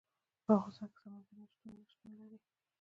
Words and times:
په 0.45 0.51
افغانستان 0.57 0.87
کې 0.93 0.99
سمندر 0.99 1.35
نه 1.39 1.45
شتون 1.51 1.73
شتون 1.91 2.11
لري. 2.21 2.37